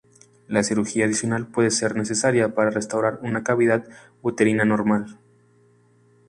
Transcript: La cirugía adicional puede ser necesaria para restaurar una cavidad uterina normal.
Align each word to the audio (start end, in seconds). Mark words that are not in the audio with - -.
La 0.47 0.63
cirugía 0.63 1.05
adicional 1.05 1.45
puede 1.45 1.69
ser 1.69 1.95
necesaria 1.95 2.55
para 2.55 2.71
restaurar 2.71 3.19
una 3.21 3.43
cavidad 3.43 3.85
uterina 4.23 4.65
normal. 4.65 5.15